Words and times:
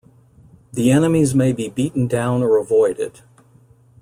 The 0.73 0.89
enemies 0.89 1.35
may 1.35 1.53
be 1.53 1.69
beaten 1.69 2.07
down 2.07 2.41
or 2.41 2.57
avoided. 2.57 3.21